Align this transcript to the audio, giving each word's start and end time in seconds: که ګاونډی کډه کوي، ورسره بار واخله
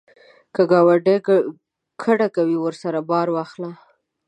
که 0.53 0.61
ګاونډی 0.71 1.17
کډه 2.01 2.27
کوي، 2.35 2.57
ورسره 2.61 2.99
بار 3.09 3.27
واخله 3.31 3.71